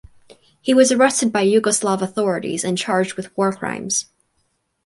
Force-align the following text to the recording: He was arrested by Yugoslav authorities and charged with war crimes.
He 0.59 0.73
was 0.73 0.91
arrested 0.91 1.31
by 1.31 1.45
Yugoslav 1.45 2.01
authorities 2.01 2.63
and 2.63 2.75
charged 2.75 3.13
with 3.13 3.37
war 3.37 3.53
crimes. 3.53 4.05